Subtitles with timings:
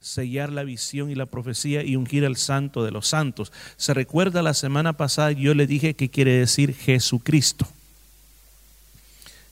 [0.00, 3.52] sellar la visión y la profecía y ungir al santo de los santos.
[3.76, 7.66] Se recuerda la semana pasada yo le dije que quiere decir Jesucristo.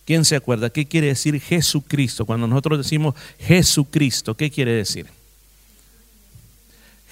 [0.06, 0.71] ¿Quién se acuerda?
[0.71, 2.24] ¿Qué quiere decir Jesucristo?
[2.24, 5.06] Cuando nosotros decimos Jesucristo, ¿qué quiere decir?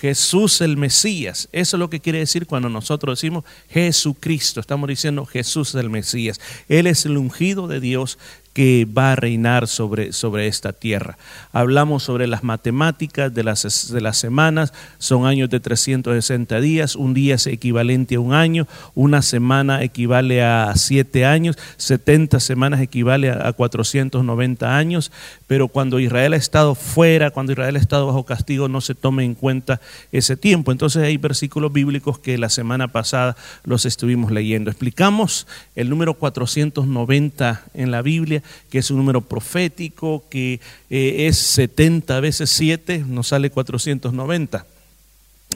[0.00, 1.48] Jesús el Mesías.
[1.52, 4.60] Eso es lo que quiere decir cuando nosotros decimos Jesucristo.
[4.60, 6.40] Estamos diciendo Jesús el Mesías.
[6.68, 8.18] Él es el ungido de Dios
[8.56, 11.18] que va a reinar sobre, sobre esta tierra.
[11.52, 17.12] Hablamos sobre las matemáticas de las, de las semanas, son años de 360 días, un
[17.12, 23.30] día es equivalente a un año, una semana equivale a siete años, 70 semanas equivale
[23.30, 25.12] a 490 años,
[25.46, 29.24] pero cuando Israel ha estado fuera, cuando Israel ha estado bajo castigo, no se tome
[29.24, 30.72] en cuenta ese tiempo.
[30.72, 34.70] Entonces hay versículos bíblicos que la semana pasada los estuvimos leyendo.
[34.70, 40.60] Explicamos el número 490 en la Biblia que es un número profético, que
[40.90, 44.66] eh, es 70 veces 7, nos sale 490.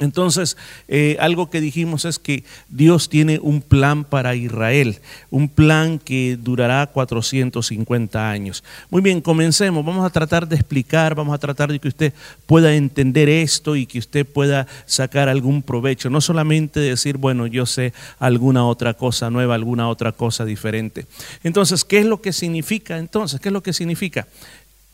[0.00, 0.56] Entonces,
[0.88, 4.98] eh, algo que dijimos es que Dios tiene un plan para Israel,
[5.30, 8.64] un plan que durará 450 años.
[8.88, 9.84] Muy bien, comencemos.
[9.84, 12.14] Vamos a tratar de explicar, vamos a tratar de que usted
[12.46, 16.08] pueda entender esto y que usted pueda sacar algún provecho.
[16.08, 21.06] No solamente decir, bueno, yo sé alguna otra cosa nueva, alguna otra cosa diferente.
[21.44, 23.38] Entonces, ¿qué es lo que significa entonces?
[23.38, 24.26] ¿Qué es lo que significa?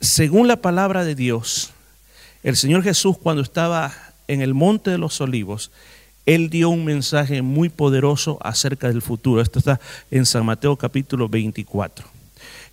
[0.00, 1.70] Según la palabra de Dios,
[2.42, 3.92] el Señor Jesús cuando estaba
[4.28, 5.70] en el Monte de los Olivos,
[6.26, 9.40] él dio un mensaje muy poderoso acerca del futuro.
[9.40, 12.06] Esto está en San Mateo capítulo 24.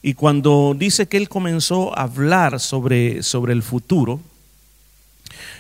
[0.02, 4.20] Y cuando dice que él comenzó a hablar sobre, sobre el futuro,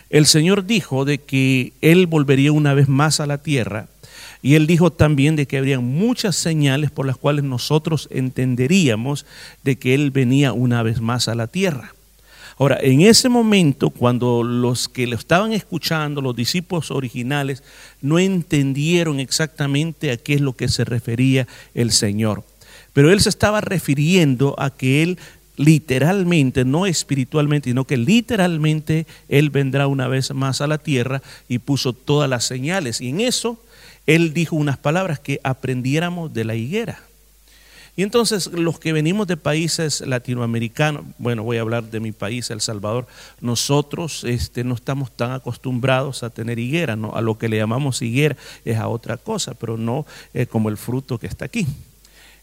[0.09, 3.87] el Señor dijo de que él volvería una vez más a la tierra
[4.43, 9.25] y él dijo también de que habría muchas señales por las cuales nosotros entenderíamos
[9.63, 11.93] de que él venía una vez más a la tierra.
[12.57, 17.63] Ahora, en ese momento, cuando los que lo estaban escuchando, los discípulos originales,
[18.01, 22.43] no entendieron exactamente a qué es lo que se refería el Señor.
[22.93, 25.17] Pero él se estaba refiriendo a que él
[25.57, 31.59] literalmente, no espiritualmente, sino que literalmente Él vendrá una vez más a la tierra y
[31.59, 33.01] puso todas las señales.
[33.01, 33.61] Y en eso
[34.07, 36.99] Él dijo unas palabras que aprendiéramos de la higuera.
[37.95, 42.49] Y entonces los que venimos de países latinoamericanos, bueno, voy a hablar de mi país,
[42.49, 43.05] El Salvador,
[43.39, 47.15] nosotros este, no estamos tan acostumbrados a tener higuera, ¿no?
[47.15, 50.77] a lo que le llamamos higuera es a otra cosa, pero no eh, como el
[50.77, 51.67] fruto que está aquí.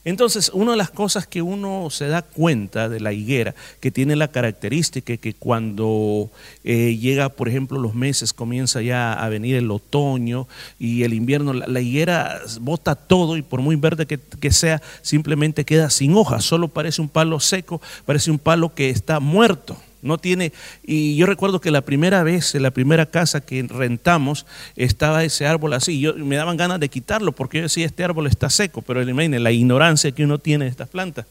[0.04, 4.16] Entonces, una de las cosas que uno se da cuenta de la higuera, que tiene
[4.16, 6.30] la característica que cuando
[6.64, 11.52] eh, llega, por ejemplo, los meses, comienza ya a venir el otoño y el invierno,
[11.52, 16.44] la, higuera bota todo y por muy verde que, que, sea, simplemente queda sin hojas,
[16.44, 19.76] solo parece un palo seco, parece un palo que está muerto.
[20.02, 20.52] No tiene,
[20.82, 24.46] y yo recuerdo que la primera vez, en la primera casa que rentamos,
[24.76, 26.00] estaba ese árbol así.
[26.00, 29.42] Yo, me daban ganas de quitarlo porque yo decía, este árbol está seco, pero imagínense
[29.42, 31.26] la ignorancia que uno tiene de estas plantas.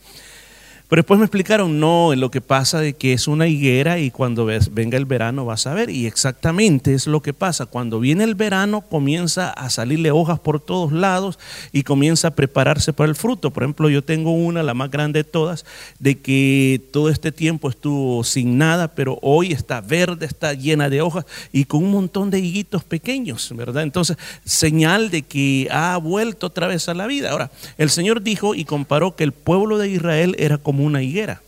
[0.89, 4.45] Pero después me explicaron, no, lo que pasa de que es una higuera y cuando
[4.45, 5.91] venga el verano vas a ver.
[5.91, 7.67] Y exactamente es lo que pasa.
[7.67, 11.37] Cuando viene el verano comienza a salirle hojas por todos lados
[11.71, 13.51] y comienza a prepararse para el fruto.
[13.51, 15.63] Por ejemplo, yo tengo una, la más grande de todas,
[15.99, 21.01] de que todo este tiempo estuvo sin nada, pero hoy está verde, está llena de
[21.01, 23.83] hojas y con un montón de higuitos pequeños, ¿verdad?
[23.83, 27.29] Entonces, señal de que ha vuelto otra vez a la vida.
[27.29, 31.41] Ahora, el Señor dijo y comparó que el pueblo de Israel era como una higuera.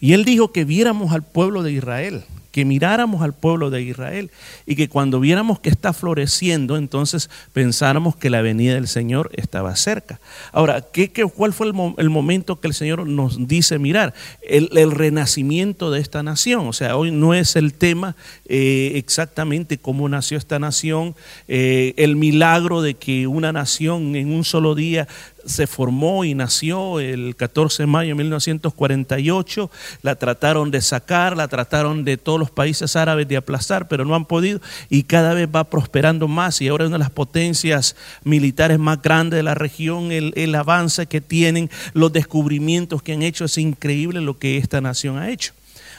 [0.00, 2.24] Y él dijo que viéramos al pueblo de Israel
[2.54, 4.30] que miráramos al pueblo de Israel
[4.64, 9.74] y que cuando viéramos que está floreciendo, entonces pensáramos que la venida del Señor estaba
[9.74, 10.20] cerca.
[10.52, 14.14] Ahora, ¿qué, cuál fue el, momento que el Señor nos dice mirar?
[14.40, 16.68] El, renacimiento de esta nación.
[16.68, 18.14] O sea, hoy no es el tema
[18.46, 21.16] eh, exactamente cómo nació esta nación,
[21.48, 25.08] eh, el milagro de que una nación en un solo día
[25.46, 29.70] se formó y nació el 14 de mayo de 1948,
[30.02, 34.14] la trataron de sacar, la trataron de todos los países árabes de aplastar, pero no
[34.14, 37.96] han podido y cada vez va prosperando más y ahora es una de las potencias
[38.22, 43.22] militares más grandes de la región, el, el avance que tienen, los descubrimientos que han
[43.22, 45.52] hecho, es increíble lo que esta nación ha hecho.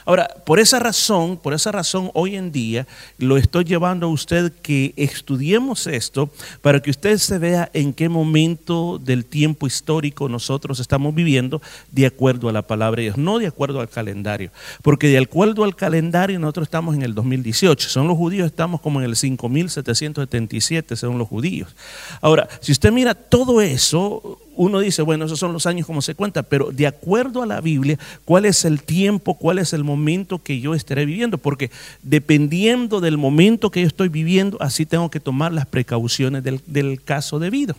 [0.06, 2.86] Ahora, por esa razón, por esa razón hoy en día
[3.18, 6.30] lo estoy llevando a usted que estudiemos esto
[6.62, 11.60] para que usted se vea en qué momento del tiempo histórico nosotros estamos viviendo
[11.90, 15.64] de acuerdo a la palabra de Dios, no de acuerdo al calendario, porque de acuerdo
[15.64, 20.94] al calendario nosotros estamos en el 2018, son los judíos estamos como en el 5777
[20.94, 21.74] según los judíos.
[22.20, 26.14] Ahora, si usted mira todo eso, uno dice, bueno, esos son los años como se
[26.14, 30.42] cuenta, pero de acuerdo a la Biblia, ¿cuál es el tiempo, cuál es el momento
[30.42, 31.38] que yo estaré viviendo?
[31.38, 31.70] Porque
[32.02, 37.02] dependiendo del momento que yo estoy viviendo, así tengo que tomar las precauciones del, del
[37.02, 37.76] caso debido.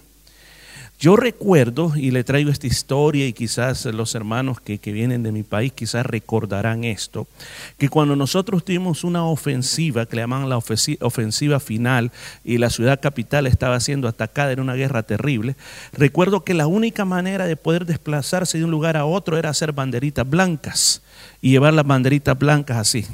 [0.99, 5.43] Yo recuerdo, y le traigo esta historia, y quizás los hermanos que, vienen de mi
[5.43, 7.27] país quizás recordarán esto,
[7.77, 12.11] que cuando nosotros tuvimos una ofensiva, que le llaman la ofensiva final,
[12.43, 15.55] y la ciudad capital estaba siendo atacada en una guerra terrible,
[15.93, 19.73] recuerdo que la única manera de poder desplazarse de un lugar a otro era hacer
[19.73, 21.03] banderitas blancas
[21.41, 23.05] y llevar las banderitas blancas así.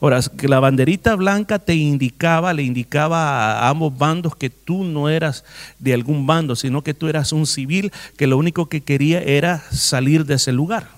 [0.00, 5.08] Ahora, que la banderita blanca te indicaba, le indicaba a ambos bandos que tú no
[5.08, 5.44] eras
[5.78, 9.62] de algún bando, sino que tú eras un civil que lo único que quería era
[9.70, 10.88] salir de ese lugar.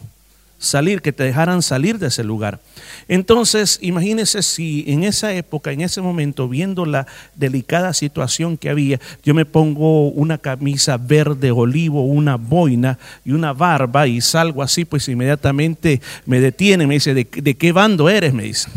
[0.60, 2.58] Salir, que te dejaran salir de ese lugar.
[3.06, 7.06] Entonces, imagínese si en esa época, en ese momento, viendo la
[7.36, 13.52] delicada situación que había, yo me pongo una camisa verde olivo, una boina y una
[13.52, 18.34] barba y salgo así, pues inmediatamente me detiene, me dice, ¿de, de qué bando eres?
[18.34, 18.68] Me dice.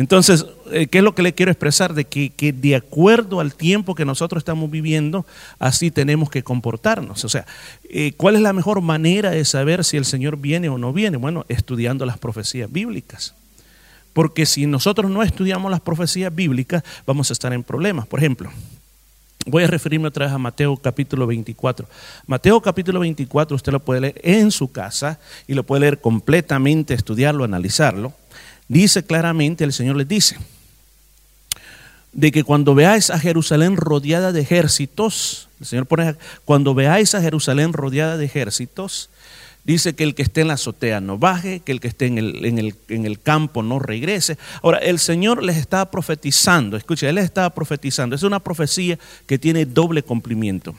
[0.00, 1.92] Entonces, eh, ¿qué es lo que le quiero expresar?
[1.92, 5.26] De que, de acuerdo al tiempo que nosotros estamos viviendo,
[5.58, 7.22] así tenemos que comportarnos.
[7.26, 7.44] O sea,
[7.84, 11.18] eh, ¿cuál es la mejor manera de saber si el Señor viene o no viene?
[11.18, 13.34] Bueno, estudiando las profecías bíblicas.
[14.14, 18.06] Porque si nosotros no estudiamos las profecías bíblicas, vamos a estar en problemas.
[18.06, 18.50] Por ejemplo,
[19.46, 21.86] Voy a referirme otra vez a Mateo capítulo 24.
[22.26, 26.92] Mateo capítulo 24 usted lo puede leer en su casa y lo puede leer completamente,
[26.92, 28.12] estudiarlo, analizarlo
[28.70, 30.36] dice claramente, el Señor les dice,
[32.12, 36.14] de que cuando veáis a Jerusalén rodeada de ejércitos, el Señor pone,
[36.44, 39.10] cuando veáis a Jerusalén rodeada de ejércitos,
[39.64, 42.18] dice que el que esté en la azotea no baje, que el que esté en
[42.18, 44.38] el, en el, en el campo no regrese.
[44.62, 49.38] Ahora, el Señor les estaba profetizando, escucha, Él les estaba profetizando, es una profecía que
[49.38, 50.74] tiene doble cumplimiento.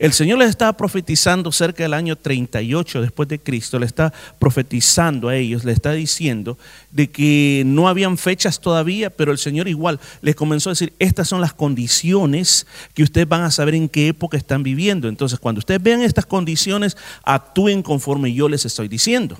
[0.00, 5.28] El Señor les estaba profetizando cerca del año 38 después de Cristo, le está profetizando
[5.28, 6.56] a ellos, le está diciendo
[6.90, 11.28] de que no habían fechas todavía, pero el Señor igual les comenzó a decir, estas
[11.28, 15.06] son las condiciones que ustedes van a saber en qué época están viviendo.
[15.06, 19.38] Entonces, cuando ustedes vean estas condiciones, actúen conforme yo les estoy diciendo.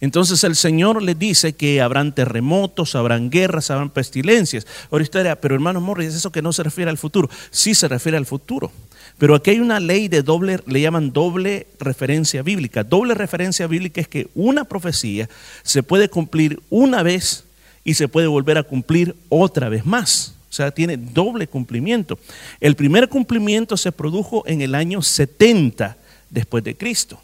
[0.00, 4.66] Entonces el Señor les dice que habrán terremotos, habrán guerras, habrán pestilencias.
[4.90, 7.30] Ahora usted dirá, pero hermano Morris, ¿es eso que no se refiere al futuro?
[7.52, 8.72] Sí se refiere al futuro.
[9.18, 12.82] Pero aquí hay una ley de doble, le llaman doble referencia bíblica.
[12.82, 15.28] Doble referencia bíblica es que una profecía
[15.62, 17.44] se puede cumplir una vez
[17.84, 20.34] y se puede volver a cumplir otra vez más.
[20.50, 22.18] O sea, tiene doble cumplimiento.
[22.60, 25.96] El primer cumplimiento se produjo en el año 70
[26.30, 27.20] después de Cristo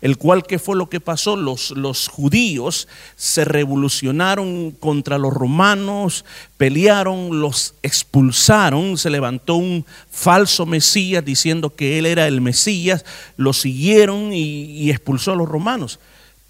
[0.00, 6.24] el cual qué fue lo que pasó, los, judíos se revolucionaron contra los romanos,
[6.56, 13.04] pelearon, los expulsaron, se levantó un falso Mesías diciendo que él era el Mesías,
[13.36, 15.98] lo siguieron y expulsó a los romanos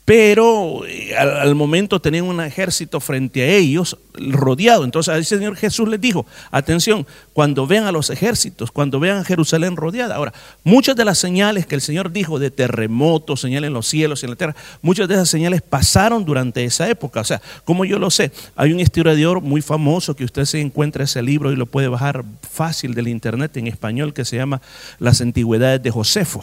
[0.08, 4.84] pero eh, al, momento tenían un ejército frente a ellos rodeado.
[4.84, 9.24] Entonces el Señor Jesús les dijo, atención, cuando vean a los ejércitos, cuando vean a
[9.24, 10.14] Jerusalén rodeada.
[10.14, 10.32] Ahora,
[10.64, 14.24] muchas de las señales que el Señor dijo de terremotos, señales en los cielos y
[14.24, 17.20] en la tierra, muchas de esas señales pasaron durante esa época.
[17.20, 21.04] O sea, como yo lo sé, hay un historiador muy famoso que usted se encuentra
[21.04, 24.62] ese libro y lo puede bajar fácil del internet en español que se llama
[24.98, 26.42] Las Antigüedades de Josefo.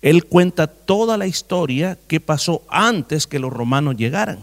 [0.00, 4.38] Él cuenta toda la historia que pasó antes que los romanos llegaran.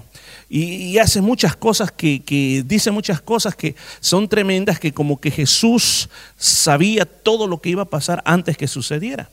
[0.50, 6.10] Y, hace muchas cosas que, dice muchas cosas que son tremendas, que como que Jesús
[6.38, 9.30] sabía todo lo que iba a pasar antes que sucediera.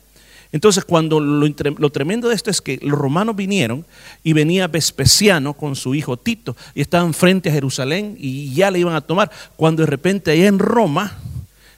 [0.52, 3.87] Entonces, cuando lo, lo, tremendo de esto es que los romanos vinieron
[4.23, 8.79] y venía Vespasiano con su hijo Tito y estaban frente a Jerusalén y ya le
[8.79, 9.31] iban a tomar.
[9.57, 11.19] Cuando de repente allá en Roma,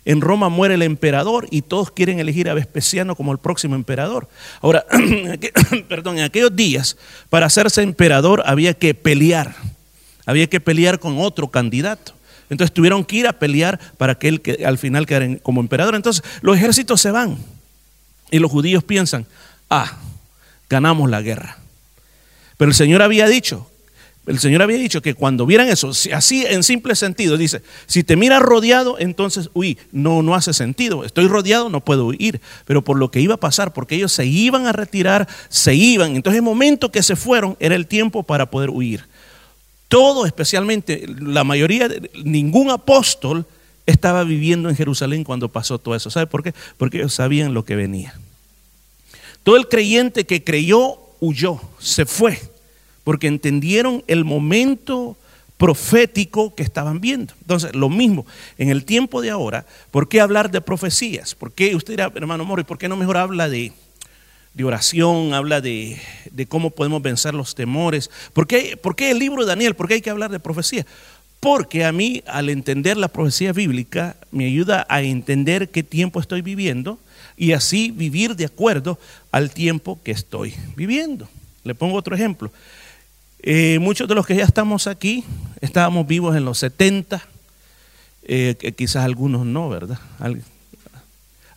[0.04, 4.28] en Roma muere el emperador y todos quieren elegir a Vespasiano como el próximo emperador.
[4.60, 4.84] Ahora,
[5.88, 6.96] perdón, en aquellos días,
[7.30, 9.54] para hacerse emperador había que pelear.
[10.26, 12.12] Había que pelear con otro candidato.
[12.50, 15.94] Entonces tuvieron que ir a pelear para que él que al final quedara como emperador.
[15.94, 17.38] Entonces los ejércitos se van
[18.30, 19.26] y los judíos piensan,
[19.70, 19.96] ah,
[20.68, 21.58] ganamos la guerra.
[22.56, 23.70] Pero el Señor había dicho
[24.26, 28.16] el Señor había dicho que cuando vieran eso, así en simple sentido, dice, si te
[28.16, 29.76] miras rodeado, entonces huí.
[29.92, 31.04] No, no hace sentido.
[31.04, 32.40] Estoy rodeado, no puedo huir.
[32.64, 36.16] Pero por lo que iba a pasar, porque ellos se iban a retirar, se iban.
[36.16, 39.04] Entonces el momento que se fueron era el tiempo para poder huir.
[39.88, 41.88] Todo, especialmente la mayoría,
[42.24, 43.44] ningún apóstol
[43.84, 46.08] estaba viviendo en Jerusalén cuando pasó todo eso.
[46.08, 46.54] ¿Sabe por qué?
[46.78, 48.18] Porque ellos sabían lo que venía.
[49.42, 52.40] Todo el creyente que creyó huyó, se fue
[53.04, 55.16] porque entendieron el momento
[55.58, 57.32] profético que estaban viendo.
[57.42, 58.26] Entonces, lo mismo,
[58.58, 61.34] en el tiempo de ahora, ¿por qué hablar de profecías?
[61.34, 63.72] ¿Por qué usted dirá, hermano Mori, por qué no mejor habla de
[64.62, 65.98] oración, habla de,
[66.48, 68.10] cómo podemos vencer los temores.
[68.32, 69.74] ¿Por qué, ¿Por qué el libro de Daniel?
[69.74, 70.86] ¿Por qué hay que hablar de profecía?
[71.40, 76.40] Porque a mí, al entender la profecía bíblica, me ayuda a entender qué tiempo estoy
[76.40, 76.98] viviendo
[77.36, 78.98] y así vivir de acuerdo
[79.32, 81.28] al tiempo que estoy viviendo.
[81.64, 82.52] Le pongo otro ejemplo.
[83.46, 85.22] Eh, muchos de los que ya estamos aquí
[85.60, 87.22] estábamos vivos en los 70,
[88.22, 89.98] eh, quizás algunos no, ¿verdad?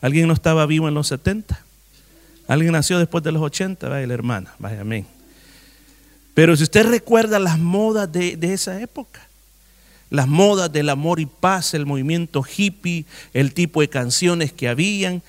[0.02, 1.58] ¿Alguien no estaba vivo en los 70?
[2.46, 3.88] ¿Alguien nació después de los 80?
[3.88, 5.06] Vaya la hermana, vaya amén.
[6.34, 9.26] Pero si usted recuerda las modas de, de esa época,
[10.10, 15.22] las modas del amor y paz, el movimiento hippie, el tipo de canciones que habían,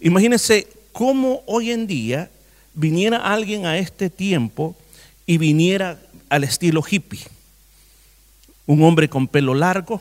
[0.00, 2.30] imagínense cómo hoy en día
[2.72, 4.76] viniera alguien a este tiempo
[5.26, 5.98] y viniera
[6.34, 7.20] al estilo hippie.
[8.66, 10.00] Un hombre con pelo largo,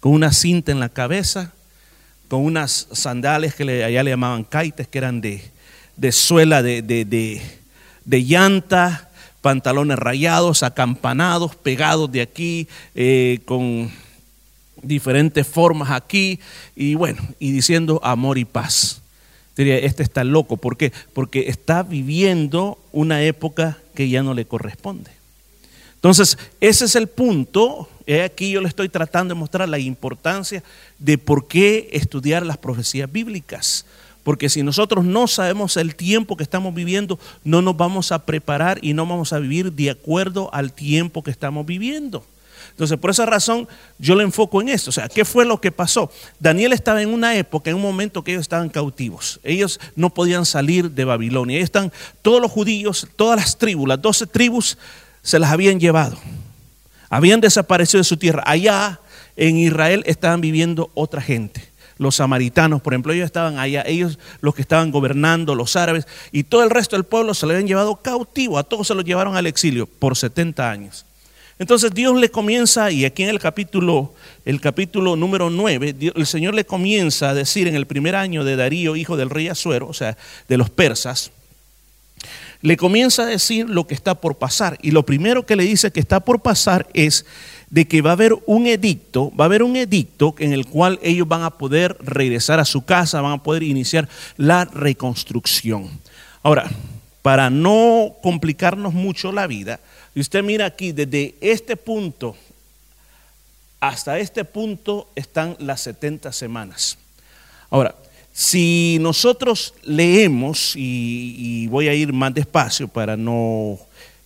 [0.00, 1.52] con una cinta en la cabeza,
[2.28, 5.40] con unas sandales que allá le llamaban kaites, que eran de,
[6.12, 9.08] suela de, de, llanta,
[9.40, 13.90] pantalones rayados, acampanados, pegados de aquí, eh, con
[14.82, 16.38] diferentes formas aquí,
[16.74, 19.00] y bueno, y diciendo amor y paz.
[19.56, 20.58] Diría, este está loco.
[20.58, 20.92] ¿Por qué?
[21.14, 25.15] Porque está viviendo una época que ya no le corresponde.
[26.06, 27.88] Entonces, ese es el punto.
[28.24, 30.62] Aquí yo le estoy tratando de mostrar la importancia
[31.00, 33.84] de por qué estudiar las profecías bíblicas.
[34.22, 38.78] Porque si nosotros no sabemos el tiempo que estamos viviendo, no nos vamos a preparar
[38.82, 42.24] y no vamos a vivir de acuerdo al tiempo que estamos viviendo.
[42.70, 43.66] Entonces, por esa razón,
[43.98, 44.90] yo le enfoco en esto.
[44.90, 46.12] O sea, ¿qué fue lo que pasó?
[46.38, 49.40] Daniel estaba en una época, en un momento que ellos estaban cautivos.
[49.42, 51.56] Ellos no podían salir de Babilonia.
[51.56, 51.90] Ahí están
[52.22, 54.78] todos los judíos, todas las tribus, las doce tribus
[55.26, 56.16] se las habían llevado.
[57.10, 58.44] Habían desaparecido de su tierra.
[58.46, 59.00] Allá
[59.34, 61.68] en Israel estaban viviendo otra gente.
[61.98, 66.44] Los samaritanos, por ejemplo, ellos estaban allá, ellos los que estaban gobernando, los árabes, y
[66.44, 69.34] todo el resto del pueblo se lo habían llevado cautivo, a todos se los llevaron
[69.34, 71.06] al exilio por 70 años.
[71.58, 74.14] Entonces Dios le comienza, y aquí en el capítulo,
[74.44, 78.54] el capítulo número 9, el Señor le comienza a decir en el primer año de
[78.54, 80.16] Darío, hijo del rey Azuero, o sea,
[80.48, 81.32] de los persas,
[82.66, 84.76] le comienza a decir lo que está por pasar.
[84.82, 87.24] Y lo primero que le dice que está por pasar es
[87.70, 90.98] de que va a haber un edicto, va a haber un edicto en el cual
[91.00, 95.88] ellos van a poder regresar a su casa, van a poder iniciar la reconstrucción.
[96.42, 96.68] Ahora,
[97.22, 99.78] para no complicarnos mucho la vida,
[100.12, 102.34] y usted mira aquí, desde este punto
[103.78, 106.98] hasta este punto están las 70 semanas.
[107.70, 107.94] Ahora,
[108.38, 113.78] si nosotros leemos, y, voy a ir más despacio para no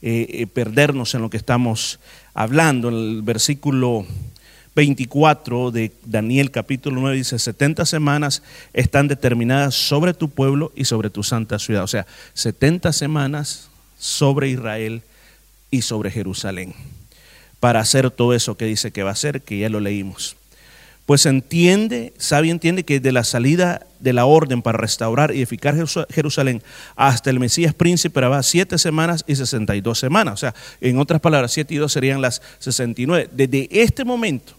[0.02, 2.00] eh, eh, perdernos en lo que estamos
[2.34, 4.04] hablando, en el versículo
[4.74, 11.08] 24 de Daniel capítulo 9 dice, 70 semanas están determinadas sobre tu pueblo y sobre
[11.10, 11.84] tu santa ciudad.
[11.84, 15.02] O sea, 70 semanas sobre Israel
[15.70, 16.74] y sobre Jerusalén,
[17.60, 20.34] para hacer todo eso que dice que va a hacer, que ya lo leímos.
[21.10, 25.38] Pues entiende, sabe y entiende que de la salida de la orden para restaurar y
[25.38, 25.74] edificar
[26.08, 26.62] Jerusalén
[26.94, 30.34] hasta el Mesías príncipe va siete semanas y sesenta y dos semanas.
[30.34, 33.28] O sea, en otras palabras, siete y dos serían las sesenta y nueve.
[33.32, 34.52] Desde este momento,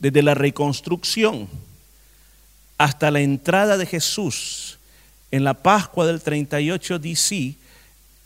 [0.00, 1.46] desde la reconstrucción
[2.76, 4.80] hasta la entrada de Jesús
[5.30, 7.54] en la Pascua del 38 DC,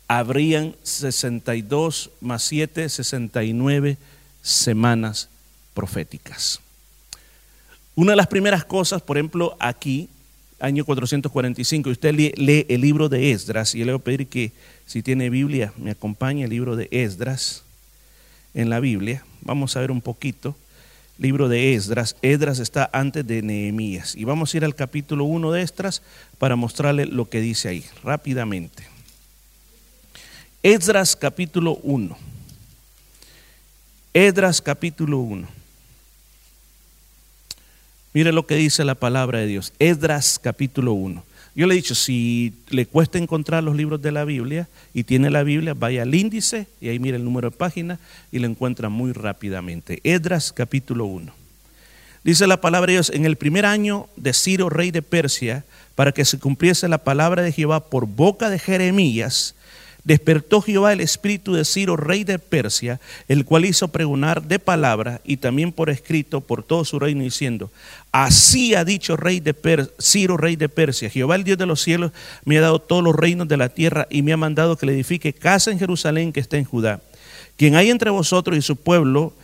[0.09, 3.99] habrían 62 más 7, 69
[4.41, 5.29] semanas
[5.75, 6.63] proféticas.
[7.99, 10.09] Una de las primeras cosas, por ejemplo, aquí,
[10.61, 14.53] año 445, usted lee, el libro de Esdras, y le voy a pedir que
[14.87, 17.65] si tiene Biblia, me acompañe el libro de Esdras
[18.55, 19.25] en la Biblia.
[19.41, 20.55] Vamos a ver un poquito.
[21.19, 22.15] Libro de Esdras.
[22.23, 24.15] Esdras está antes de Nehemías.
[24.15, 26.01] Y vamos a ir al capítulo 1 de Esdras
[26.39, 28.85] para mostrarle lo que dice ahí, rápidamente.
[30.63, 32.17] Esdras capítulo 1.
[34.15, 35.58] Esdras capítulo 1.
[38.19, 39.73] Mire lo que dice la palabra de Dios.
[39.79, 41.23] Esdras capítulo 1.
[41.55, 45.31] Yo le he dicho, si le cuesta encontrar los libros de la Biblia y tiene
[45.31, 48.01] la Biblia, vaya al índice y ahí mire el número de página
[48.33, 50.01] y lo encuentra muy rápidamente.
[50.03, 51.33] Esdras capítulo 1.
[52.25, 56.11] Dice la palabra de Dios, en el primer año de Ciro, rey de Persia, para
[56.11, 59.55] que se cumpliese la palabra de Jehová por boca de Jeremías,
[60.09, 62.99] despertó Jehová el espíritu de Ciro, rey de Persia,
[63.29, 67.71] el cual hizo pregonar de palabra y también por escrito por todo su reino, diciendo,
[68.11, 69.55] así ha dicho rey de
[70.01, 72.13] Ciro, rey de Persia, Jehová el Dios de los cielos
[72.47, 74.95] me ha dado todos los reinos de la tierra y me ha mandado que le
[74.95, 77.03] edifique casa en Jerusalén que está en Judá.
[77.59, 79.35] Quien hay entre vosotros y su pueblo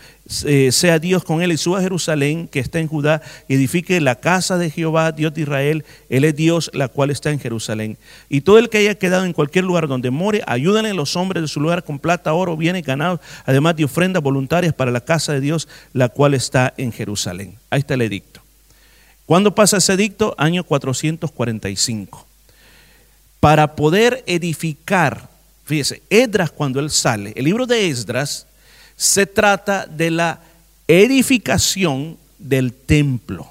[0.47, 4.15] eh, sea Dios con él y suba a Jerusalén, que está en Judá, edifique la
[4.15, 5.85] casa de Jehová, Dios de Israel.
[6.09, 7.99] Él es Dios, la cual está en Jerusalén.
[8.31, 11.49] Y todo el que haya quedado en cualquier lugar donde more, ayúdenle los hombres de
[11.49, 15.41] su lugar con plata, oro, bienes ganados, además de ofrendas voluntarias para la casa de
[15.41, 17.57] Dios, la cual está en Jerusalén.
[17.69, 18.41] Ahí está el edicto.
[19.27, 20.35] ¿Cuándo pasa ese edicto?
[20.39, 22.27] Año 445.
[23.41, 25.29] Para poder edificar,
[25.65, 28.47] fíjese, Esdras cuando él sale, el libro de Esdras,
[28.97, 30.41] se trata de la
[30.89, 33.49] edificación del templo.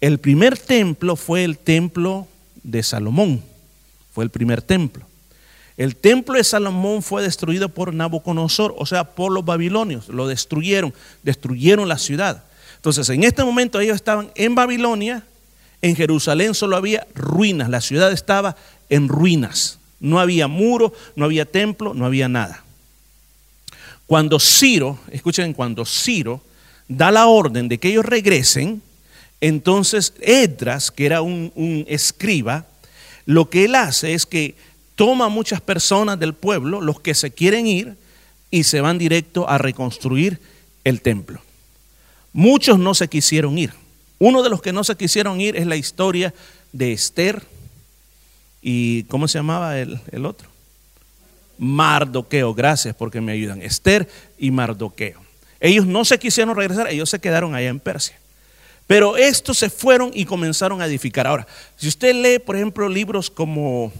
[0.00, 2.26] El primer templo fue el templo
[2.62, 3.42] de Salomón,
[4.12, 5.06] fue el primer templo.
[5.76, 10.92] El templo de Salomón fue destruido por Nabucodonosor, o sea, por los babilonios, lo destruyeron,
[11.22, 12.44] destruyeron la ciudad.
[12.76, 15.24] Entonces, en este momento ellos estaban en Babilonia,
[15.80, 18.56] en Jerusalén solo había ruinas, la ciudad estaba
[18.88, 22.61] en ruinas, no había muro, no había templo, no había nada.
[24.12, 26.42] Cuando Ciro, escuchen, cuando Ciro
[26.86, 28.82] da la orden de que ellos regresen,
[29.40, 32.66] entonces Edras, que era un, escriba,
[33.24, 34.54] lo que él hace es que
[34.96, 37.96] toma muchas personas del pueblo, los que se quieren ir,
[38.50, 40.38] y se van directo a reconstruir
[40.84, 41.40] el templo.
[42.34, 43.72] Muchos no se quisieron ir.
[44.18, 46.34] Uno de los que no se quisieron ir es la historia
[46.74, 47.42] de Esther
[48.60, 50.51] y ¿cómo se llamaba el otro?
[51.58, 52.54] Mardoqueo.
[52.54, 53.62] Gracias porque me ayudan.
[53.62, 55.20] Esther y Mardoqueo.
[55.60, 58.18] Ellos no se quisieron regresar, ellos se quedaron allá en Persia.
[58.86, 61.26] Pero estos se fueron y comenzaron a edificar.
[61.26, 63.92] Ahora, si usted lee, por ejemplo, libros como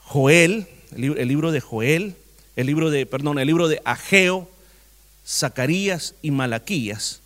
[0.00, 2.14] Joel, el libro de Joel,
[2.56, 4.48] el libro de, perdón, el libro de Ageo,
[5.26, 7.20] Zacarías y Malaquías,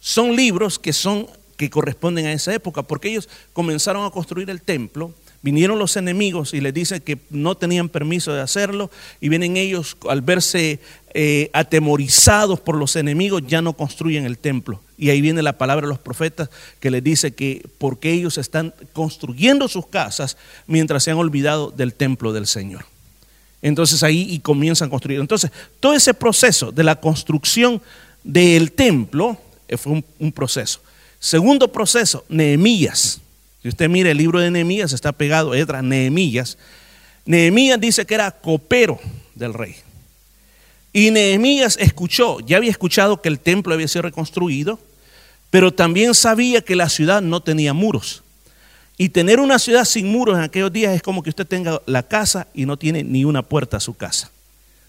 [0.00, 1.26] son libros que son
[1.56, 6.52] que corresponden a esa época, porque ellos comenzaron a construir el templo Vinieron los enemigos
[6.52, 8.90] y les dicen que no tenían permiso de hacerlo
[9.22, 10.80] y vienen ellos al verse
[11.14, 14.82] eh, atemorizados por los enemigos ya no construyen el templo.
[14.98, 18.74] Y ahí viene la palabra de los profetas que les dice que porque ellos están
[18.92, 22.84] construyendo sus casas mientras se han olvidado del templo del Señor.
[23.62, 25.20] Entonces ahí y comienzan a construir.
[25.20, 27.80] Entonces todo ese proceso de la construcción
[28.22, 30.80] del templo eh, fue un proceso.
[31.18, 33.22] Segundo proceso, Nehemías.
[33.62, 36.56] Si usted mira el libro de Nehemías, está pegado, Edras, Nehemías.
[37.26, 38.98] Nehemías dice que era copero
[39.34, 39.76] del rey.
[40.92, 44.80] Y Nehemías escuchó, ya había escuchado que el templo había sido reconstruido,
[45.50, 48.22] pero también sabía que la ciudad no tenía muros.
[48.96, 52.02] Y tener una ciudad sin muros en aquellos días es como que usted tenga la
[52.02, 54.30] casa y no tiene ni una puerta a su casa.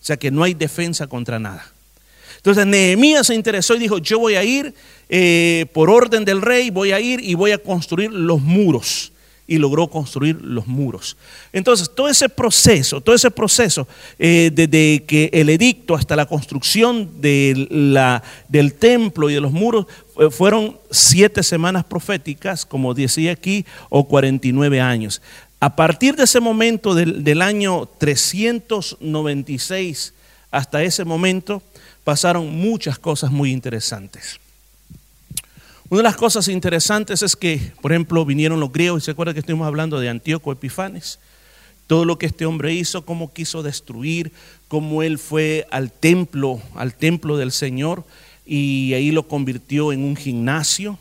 [0.02, 1.72] O sea que no hay defensa contra nada.
[2.38, 4.74] Entonces Nehemías se interesó y dijo, yo voy a ir
[5.10, 9.12] eh, por orden del rey, voy a ir y voy a construir los muros.
[9.48, 11.18] Y logró construir los muros.
[11.52, 13.86] Entonces, todo ese proceso, todo ese proceso,
[14.18, 19.52] eh, desde que el edicto hasta la construcción de la, del templo y de los
[19.52, 25.22] muros, eh, fueron siete semanas proféticas, como decía aquí, o 49 años.
[25.60, 30.14] A partir de ese momento del, del año 396
[30.52, 31.64] hasta ese momento,
[32.04, 34.40] pasaron muchas cosas muy interesantes.
[35.90, 39.34] Una de las cosas interesantes es que, por ejemplo, vinieron los griegos, y se acuerda
[39.34, 41.20] que estuvimos hablando de Antíoco Epifanes,
[41.86, 44.32] todo lo que este hombre hizo, cómo quiso destruir,
[44.70, 48.06] cómo él fue al templo, al templo del Señor,
[48.46, 50.98] y ahí lo convirtió en un gimnasio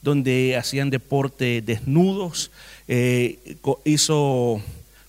[0.00, 2.50] donde hacían deporte desnudos,
[2.88, 3.38] eh,
[3.84, 4.62] hizo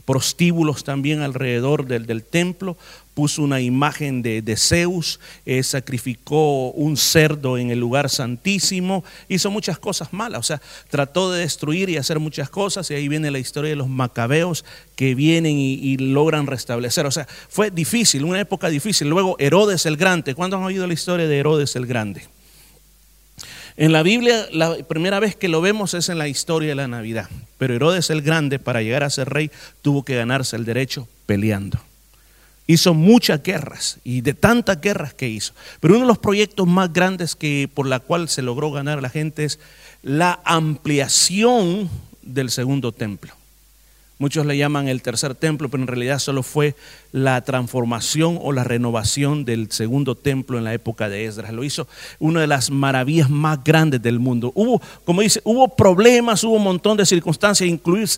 [0.06, 2.78] prostíbulos también alrededor del, del, templo,
[3.14, 9.80] puso una imagen de, Zeus, eh, sacrificó un cerdo en el lugar santísimo, hizo muchas
[9.80, 13.40] cosas malas, o sea, trató de destruir y hacer muchas cosas, y ahí viene la
[13.40, 18.70] historia de los macabeos que vienen y, logran restablecer, o sea, fue difícil, una época
[18.70, 19.10] difícil.
[19.10, 22.24] Luego Herodes el Grande, ¿cuándo han oído la historia de Herodes el Grande?
[23.76, 26.88] En la Biblia la primera vez que lo vemos es en la historia de la
[26.88, 29.50] Navidad, pero Herodes el Grande para llegar a ser rey
[29.82, 31.80] tuvo que ganarse el derecho peleando
[32.68, 35.54] hizo muchas guerras y de tantas guerras que hizo.
[35.80, 39.02] Pero uno de los proyectos más grandes que por la cual se logró ganar a
[39.02, 39.60] la gente es
[40.02, 41.90] la ampliación
[42.22, 43.34] del segundo templo.
[44.24, 46.76] Muchos le llaman el tercer templo, pero en realidad solo fue
[47.12, 51.52] la transformación o la renovación del segundo templo en la época de Esdras.
[51.52, 54.54] Lo hizo una de las maravillas más grandes del mundo.
[54.56, 57.70] Hubo, como dice, hubo problemas, hubo un montón de circunstancias,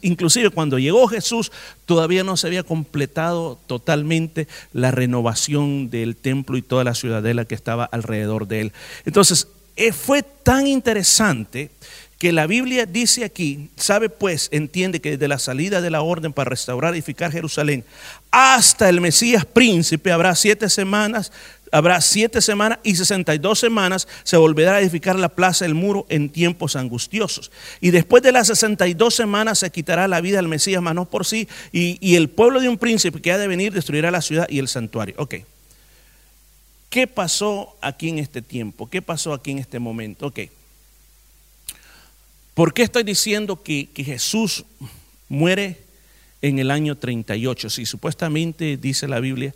[0.04, 1.52] inclusive cuando llegó Jesús
[1.88, 7.56] todavía no se había completado totalmente la renovación del templo y toda la ciudadela que
[7.56, 8.74] estaba alrededor de él.
[9.06, 11.70] Entonces, eh, fue tan interesante
[12.18, 16.32] que la Biblia dice aquí, sabe pues, entiende que desde la salida de la orden
[16.32, 17.84] para restaurar y edificar Jerusalén
[18.32, 21.32] hasta el Mesías príncipe habrá siete semanas
[21.72, 25.74] habrá siete semanas y sesenta y dos semanas se volverá a edificar la plaza del
[25.74, 27.52] muro en tiempos angustiosos.
[27.82, 30.96] Y después de las sesenta y dos semanas se quitará la vida al Mesías, mas
[30.96, 34.10] no por sí, y, y, el pueblo de un príncipe que ha de venir destruirá
[34.10, 35.16] la ciudad y el santuario.
[35.18, 35.36] Ok.
[36.90, 38.90] ¿Qué pasó aquí en este tiempo?
[38.90, 40.28] ¿Qué pasó aquí en este momento?
[40.28, 40.40] Ok.
[42.56, 44.64] ¿Por qué estoy diciendo que, que Jesús
[45.28, 45.78] muere
[46.42, 47.70] en el año 38?
[47.70, 49.54] Si supuestamente dice la Biblia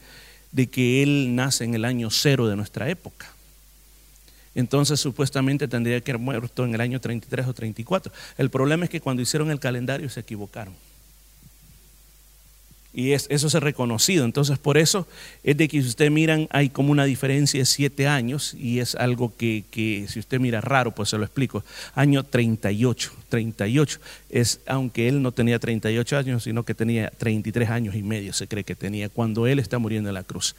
[0.51, 3.31] de que Él nace en el año cero de nuestra época.
[4.53, 8.11] Entonces supuestamente tendría que haber muerto en el año 33 o 34.
[8.37, 10.73] El problema es que cuando hicieron el calendario se equivocaron.
[12.93, 14.25] Y es, eso es reconocido.
[14.25, 15.07] Entonces, por eso
[15.43, 18.95] es de que si ustedes miran, hay como una diferencia de siete años y es
[18.95, 21.63] algo que, que, si usted mira raro, pues se lo explico.
[21.93, 23.99] Año 38, 38.
[24.29, 28.47] Es, aunque él no tenía 38 años, sino que tenía 33 años y medio, se
[28.47, 30.55] cree que tenía, cuando él está muriendo en la cruz.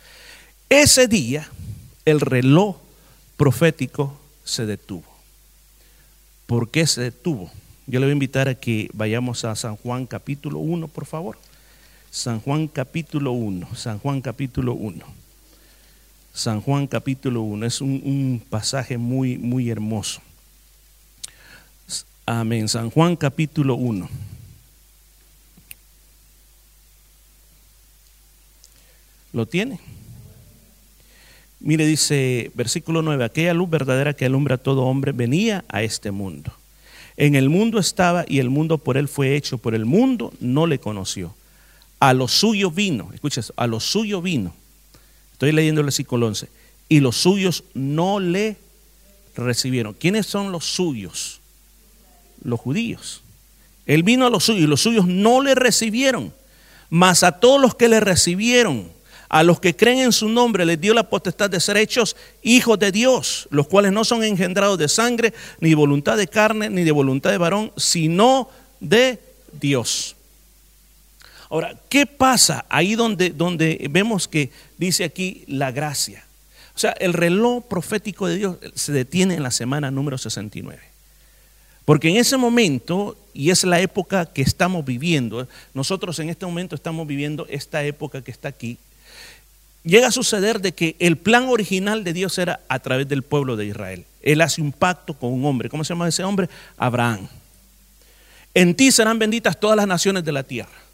[0.69, 1.49] Ese día,
[2.05, 2.77] el reloj
[3.37, 5.05] profético se detuvo.
[6.47, 7.51] ¿Por qué se detuvo?
[7.87, 11.37] Yo le voy a invitar a que vayamos a San Juan capítulo 1, por favor.
[12.11, 15.05] San Juan capítulo 1, San Juan capítulo 1.
[16.35, 20.21] San Juan capítulo 1 es un, pasaje muy, muy hermoso.
[22.27, 22.69] Amén.
[22.69, 24.09] San Juan capítulo 1.
[29.33, 29.79] ¿Lo tiene?
[31.61, 36.11] Mire, dice versículo 9, aquella luz verdadera que alumbra a todo hombre venía a este
[36.11, 36.53] mundo.
[37.17, 40.67] En el mundo estaba y el mundo por él fue hecho, por el mundo no
[40.67, 41.35] le conoció
[42.01, 44.55] a lo suyo vino, escuches, a lo suyo vino.
[45.33, 46.49] Estoy leyendo el versículo 11.
[46.89, 48.57] Y los suyos no le
[49.37, 49.95] recibieron.
[49.95, 51.41] ¿Quiénes son los suyos?
[52.43, 53.23] Los judíos.
[53.87, 56.33] Él vino a los suyos y los suyos no le recibieron.
[56.89, 58.91] Mas a todos los que le recibieron,
[59.29, 62.79] a los que creen en su nombre, les dio la potestad de ser hechos hijos
[62.79, 66.93] de Dios, los cuales no son engendrados de sangre, ni voluntad de carne, ni de
[66.93, 68.49] voluntad de varón, sino
[68.81, 69.21] de
[69.53, 70.17] Dios.
[71.51, 76.25] Ahora, ¿qué pasa ahí donde, donde vemos que dice aquí la gracia?
[76.75, 80.81] O sea, el reloj profético de Dios se detiene en la semana número 69.
[81.85, 86.77] Porque en ese momento, y es la época que estamos viviendo, nosotros en este momento
[86.77, 88.79] estamos viviendo esta época que está aquí,
[89.83, 93.57] llega a suceder de que el plan original de Dios era a través del pueblo
[93.57, 94.05] de Israel.
[94.23, 95.69] Él hace un pacto con un hombre.
[95.69, 96.49] ¿Cómo se llama ese hombre?
[96.77, 97.27] Abraham.
[98.55, 100.90] En ti serán benditas todas las naciones de la tierra.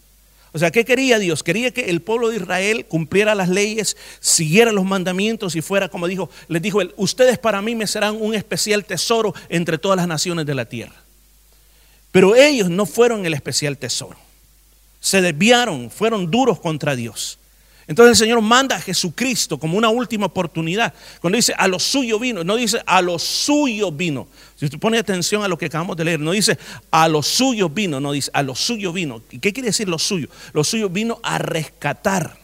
[0.53, 1.43] O sea, ¿qué quería Dios?
[1.43, 6.09] Quería que el pueblo de Israel cumpliera las leyes, siguiera los mandamientos y fuera, como
[6.09, 10.09] dijo, les dijo él, ustedes para mí me serán un especial tesoro entre todas las
[10.09, 10.95] naciones de la tierra.
[12.13, 14.17] Pero ellos no fueron el especial tesoro.
[15.01, 17.39] Se desviaron, fueron duros contra Dios.
[17.88, 20.92] Entonces el Señor manda a Jesucristo como una última oportunidad.
[21.20, 24.27] Cuando dice a lo suyo vino, no dice a lo suyo vino.
[24.57, 26.59] Si usted pone atención a lo que acabamos de leer, no dice
[26.90, 29.22] a lo suyo vino, no dice a lo suyo vino.
[29.31, 30.29] ¿Y qué quiere decir lo suyo?
[30.53, 32.38] Lo suyo vino a rescatar.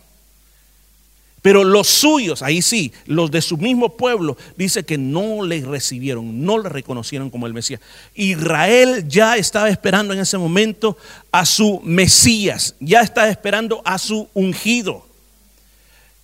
[1.43, 6.45] Pero los suyos, ahí sí, los de su mismo pueblo, dice que no le recibieron,
[6.45, 7.81] no le reconocieron como el Mesías.
[8.15, 10.97] Israel ya estaba esperando en ese momento
[11.33, 15.12] a su Mesías, ya estaba esperando a su ungido.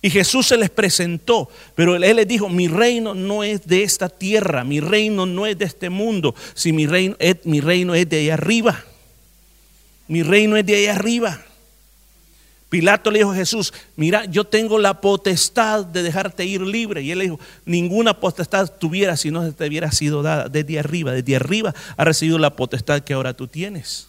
[0.01, 4.07] Y Jesús se les presentó, pero él les dijo, mi reino no es de esta
[4.07, 8.07] tierra, mi reino no es de este mundo, si mi reino es, mi reino es
[8.07, 8.81] de ahí arriba,
[10.07, 11.41] mi reino es de ahí arriba.
[12.69, 17.01] Pilato le dijo a Jesús, mira, yo tengo la potestad de dejarte ir libre.
[17.01, 21.11] Y él le dijo, ninguna potestad tuviera si no te hubiera sido dada desde arriba.
[21.11, 24.07] Desde arriba ha recibido la potestad que ahora tú tienes.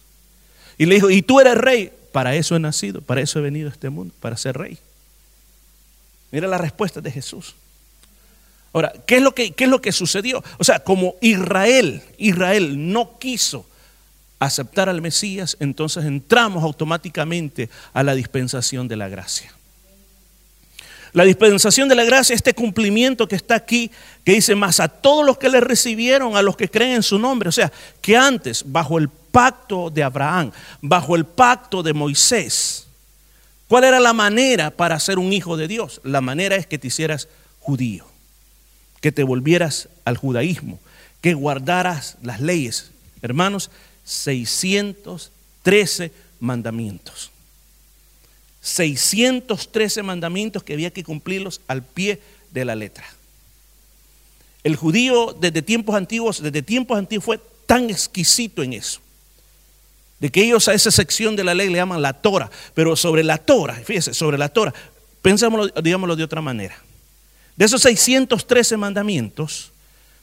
[0.77, 1.91] Y le dijo, y tú eres rey.
[2.11, 4.77] Para eso he nacido, para eso he venido a este mundo, para ser rey.
[6.31, 7.55] Mira la respuesta de Jesús.
[8.73, 10.43] Ahora, ¿qué es, lo que, ¿qué es lo que sucedió?
[10.57, 13.65] O sea, como Israel, Israel no quiso
[14.39, 19.53] aceptar al Mesías, entonces entramos automáticamente a la dispensación de la gracia.
[21.13, 23.91] La dispensación de la gracia, este cumplimiento que está aquí,
[24.23, 27.19] que dice más a todos los que le recibieron, a los que creen en su
[27.19, 27.49] nombre.
[27.49, 32.87] O sea, que antes, bajo el pacto de Abraham, bajo el pacto de Moisés,
[33.71, 36.01] ¿Cuál era la manera para ser un hijo de Dios?
[36.03, 37.29] La manera es que te hicieras
[37.61, 38.05] judío,
[38.99, 40.77] que te volvieras al judaísmo,
[41.21, 42.91] que guardaras las leyes.
[43.21, 43.71] Hermanos,
[44.03, 47.31] 613 mandamientos.
[48.59, 52.19] 613 mandamientos que había que cumplirlos al pie
[52.51, 53.05] de la letra.
[54.65, 58.99] El judío desde tiempos antiguos, desde tiempos antiguos fue tan exquisito en eso
[60.21, 63.23] de que ellos a esa sección de la ley le llaman la Torah, pero sobre
[63.23, 64.73] la Torah, fíjese, sobre la Torah,
[65.23, 66.77] pensámoslo, digámoslo de otra manera,
[67.55, 69.71] De esos 613 mandamientos,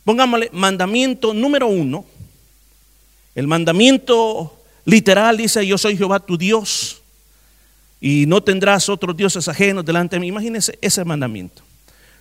[0.05, 2.07] pongámosle mandamiento número uno,
[3.35, 7.03] el mandamiento literal dice, yo soy Jehová tu Dios
[8.01, 10.29] y no tendrás otros dioses ajenos delante de mí.
[10.29, 11.63] Imagínense ese mandamiento.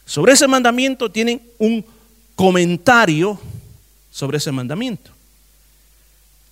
[0.06, 1.86] Sobre ese mandamiento tienen un
[2.36, 3.40] comentario
[4.12, 5.12] sobre ese mandamiento.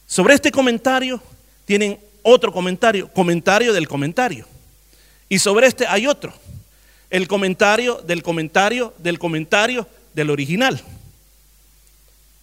[0.08, 1.22] Sobre este comentario
[1.65, 4.46] tienen otro comentario, comentario del comentario.
[5.30, 6.34] Y sobre este hay otro,
[7.10, 10.82] el comentario del comentario del comentario del original.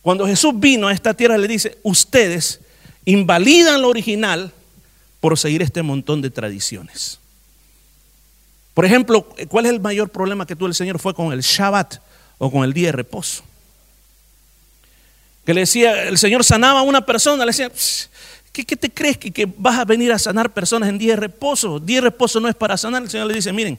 [0.03, 2.61] Cuando Jesús vino a esta tierra le dice, ustedes
[3.05, 4.53] invalidan lo original
[5.21, 7.21] por seguir este montón de tradiciones.
[8.75, 10.99] Por ejemplo, ¿cuál es el mayor problema que tuvo el Señor?
[10.99, 11.99] Fue con el Shabbat
[12.39, 13.45] o con el día de reposo.
[15.45, 17.71] Que le decía, el Señor sanaba a una persona, le decía,
[18.53, 21.81] ¿qué, te crees que, vas a venir a sanar personas en día de reposo?
[21.81, 23.03] Día de reposo no es para sanar.
[23.03, 23.79] El Señor le dice, miren,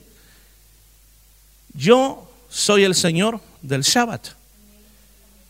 [1.73, 4.30] yo soy el Señor del Shabbat.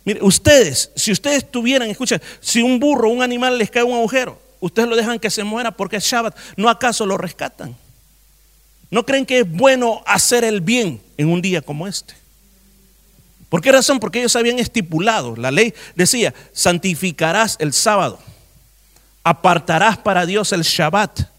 [0.05, 4.39] Mire, ustedes, si ustedes tuvieran, escuchen, si un burro, un animal les cae un agujero,
[4.59, 7.75] ustedes lo dejan que se muera porque es Shabbat, ¿no acaso lo rescatan?
[8.91, 12.13] ¿No creen que es bueno hacer el bien en un día como este?
[13.53, 13.99] ¿Por qué razón?
[13.99, 18.17] Porque ellos habían estipulado, la ley decía, santificarás el sábado,
[19.23, 21.29] apartarás para Dios el Shabbat.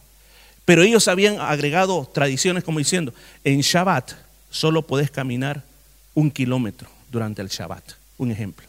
[0.64, 4.12] Pero ellos habían agregado tradiciones como diciendo, en Shabbat
[4.48, 5.64] solo podés caminar
[6.14, 7.82] un kilómetro durante el Shabbat
[8.18, 8.64] un ejemplo.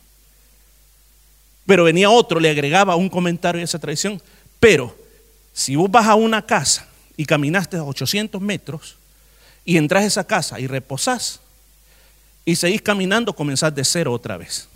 [1.68, 4.20] Pero venía otro, le agregaba un comentario a esa tradición.
[4.60, 4.98] Pero
[5.54, 8.96] si vos vas a una casa y caminaste 800 metros
[9.64, 11.42] y entras a esa casa y reposás
[12.46, 14.70] y seguís caminando, comenzás de cero otra vez.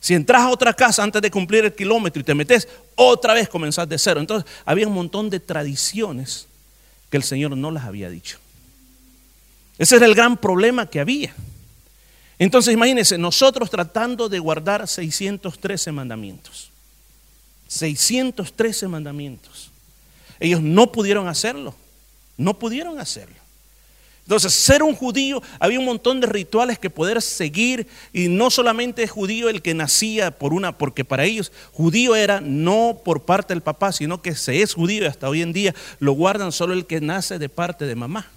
[0.00, 3.48] Si entras a otra casa antes de cumplir el kilómetro y te metes, otra vez
[3.48, 4.20] comenzás de cero.
[4.20, 6.46] Entonces había un montón de tradiciones
[7.10, 8.38] que el Señor no las había dicho.
[9.78, 11.34] Ese era el gran problema que había.
[12.38, 16.70] Entonces imagínense, nosotros tratando de guardar 613 mandamientos.
[17.68, 19.70] 613 mandamientos.
[20.40, 21.74] Ellos no pudieron hacerlo.
[22.36, 23.41] No pudieron hacerlo.
[24.24, 29.02] Entonces, ser un judío, había un montón de rituales que poder seguir y no solamente
[29.02, 33.52] es judío el que nacía por una, porque para ellos judío era no por parte
[33.52, 36.72] del papá, sino que se es judío y hasta hoy en día lo guardan solo
[36.72, 38.30] el que nace de parte de mamá.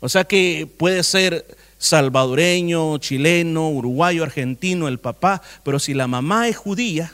[0.00, 1.46] O sea que puede ser
[1.78, 7.12] salvadoreño, chileno, uruguayo, argentino, el papá, pero si la mamá es judía,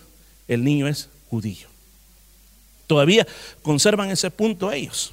[0.49, 1.69] el niño es judío.
[2.87, 3.27] Todavía
[3.63, 5.13] conservan ese punto ellos.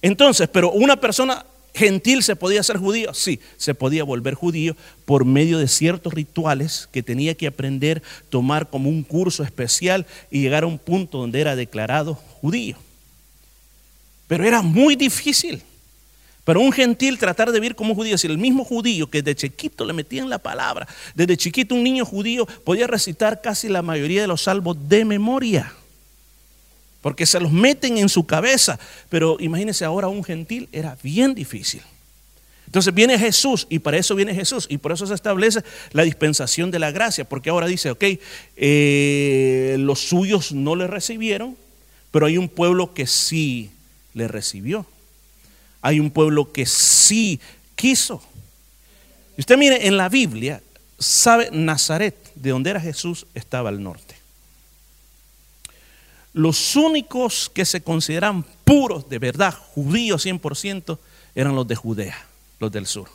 [0.00, 5.24] Entonces, pero una persona gentil se podía ser judío, sí, se podía volver judío por
[5.24, 10.64] medio de ciertos rituales que tenía que aprender, tomar como un curso especial y llegar
[10.64, 12.76] a un punto donde era declarado judío.
[14.26, 15.62] Pero era muy difícil.
[16.48, 19.36] Pero un gentil tratar de vivir como un judío, si el mismo judío que de
[19.36, 24.22] chiquito le metían la palabra, desde chiquito un niño judío podía recitar casi la mayoría
[24.22, 25.74] de los salvos de memoria,
[27.00, 28.78] porque se los meten en su cabeza.
[29.08, 31.82] Pero imagínense ahora un gentil, era bien difícil.
[32.66, 36.70] Entonces viene Jesús y para eso viene Jesús y por eso se establece la dispensación
[36.70, 38.04] de la gracia, porque ahora dice, ok,
[38.56, 41.56] eh, los suyos no le recibieron,
[42.10, 43.70] pero hay un pueblo que sí
[44.12, 44.84] le recibió
[45.80, 47.40] hay un pueblo que sí
[47.74, 48.22] quiso.
[49.36, 50.62] Y usted mire, en la Biblia,
[50.98, 54.07] sabe, Nazaret, de donde era Jesús, estaba al norte.
[56.32, 60.98] Los únicos que se consideran puros, de verdad, judíos 100%,
[61.34, 62.26] eran los de Judea,
[62.58, 63.08] los del sur.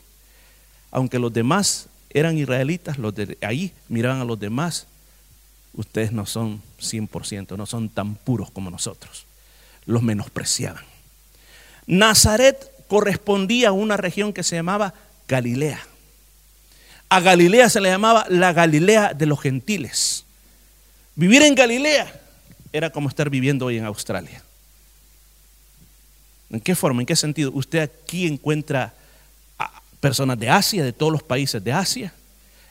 [0.91, 4.87] Aunque los demás eran israelitas, los de ahí miraban a los demás,
[5.73, 9.25] ustedes no son 100%, no son tan puros como nosotros.
[9.85, 10.83] Los menospreciaban.
[11.85, 14.93] Nazaret correspondía a una región que se llamaba
[15.27, 15.79] Galilea.
[17.09, 20.25] A Galilea se le llamaba la Galilea de los gentiles.
[21.15, 22.22] Vivir en Galilea
[22.73, 24.43] era como estar viviendo hoy en Australia.
[26.49, 27.01] ¿En qué forma?
[27.01, 27.51] ¿En qué sentido?
[27.53, 28.93] Usted aquí encuentra
[29.99, 32.13] personas de Asia, de todos los países de Asia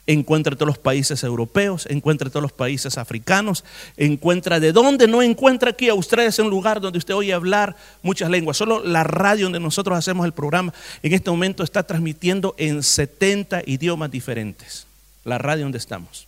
[0.07, 3.65] encuentra todos los países europeos, encuentra todos los países africanos,
[3.97, 5.89] encuentra de dónde no encuentra aquí.
[5.89, 8.57] Australia es un lugar donde usted oye hablar muchas lenguas.
[8.57, 13.63] Solo la radio donde nosotros hacemos el programa en este momento está transmitiendo en 70
[13.67, 14.87] idiomas diferentes.
[15.25, 16.27] La radio donde estamos.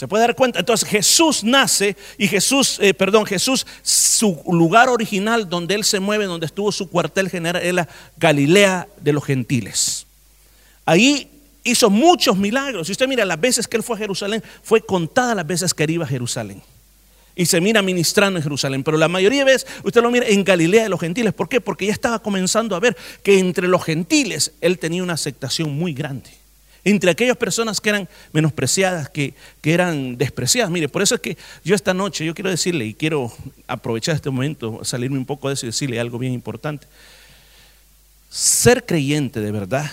[0.00, 0.60] ¿Se puede dar cuenta?
[0.60, 6.24] Entonces Jesús nace y Jesús, eh, perdón, Jesús, su lugar original donde él se mueve,
[6.24, 7.86] donde estuvo su cuartel general, es la
[8.16, 10.06] Galilea de los gentiles.
[10.86, 11.28] Ahí
[11.64, 12.86] hizo muchos milagros.
[12.86, 15.84] Si usted mira las veces que él fue a Jerusalén, fue contada las veces que
[15.84, 16.62] él iba a Jerusalén.
[17.36, 18.82] y se mira ministrando en Jerusalén.
[18.82, 21.34] Pero la mayoría de veces usted lo mira en Galilea de los gentiles.
[21.34, 21.60] ¿Por qué?
[21.60, 25.92] Porque ya estaba comenzando a ver que entre los gentiles él tenía una aceptación muy
[25.92, 26.39] grande.
[26.84, 30.70] Entre aquellas personas que eran menospreciadas, que, que eran despreciadas.
[30.70, 33.32] Mire, por eso es que yo esta noche, yo quiero decirle, y quiero
[33.66, 36.86] aprovechar este momento, salirme un poco de eso y decirle algo bien importante.
[38.30, 39.90] Ser creyente de verdad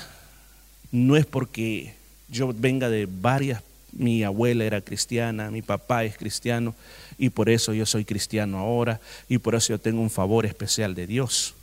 [0.92, 1.94] no es porque
[2.30, 6.76] yo venga de varias, mi abuela era cristiana, mi papá es cristiano,
[7.18, 10.94] y por eso yo soy cristiano ahora, y por eso yo tengo un favor especial
[10.94, 11.56] de Dios.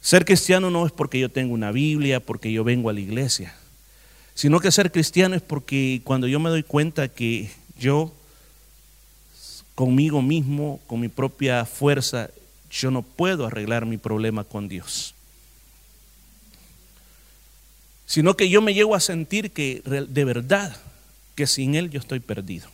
[0.00, 3.54] Ser cristiano no es porque yo tengo una Biblia, porque yo vengo a la iglesia,
[4.36, 8.12] sino que ser cristiano es porque cuando yo me doy cuenta que yo
[9.74, 12.28] conmigo mismo, con mi propia fuerza,
[12.70, 15.14] yo no puedo arreglar mi problema con Dios.
[18.04, 20.76] Sino que yo me llego a sentir que de verdad,
[21.34, 22.68] que sin Él yo estoy perdido.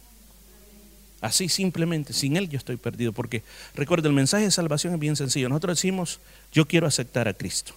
[1.20, 3.12] Así simplemente, sin Él yo estoy perdido.
[3.12, 3.44] Porque
[3.76, 5.48] recuerda, el mensaje de salvación es bien sencillo.
[5.48, 6.18] Nosotros decimos,
[6.52, 7.72] yo quiero aceptar a Cristo,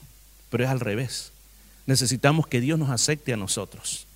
[0.50, 1.32] pero es al revés.
[1.86, 4.08] Necesitamos que Dios nos acepte a nosotros.